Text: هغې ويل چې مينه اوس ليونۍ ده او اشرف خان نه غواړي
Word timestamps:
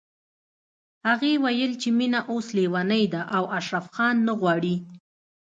هغې 1.07 1.33
ويل 1.43 1.71
چې 1.81 1.89
مينه 1.99 2.19
اوس 2.31 2.47
ليونۍ 2.57 3.05
ده 3.13 3.21
او 3.35 3.43
اشرف 3.57 3.85
خان 3.95 4.15
نه 4.27 4.33
غواړي 4.39 4.75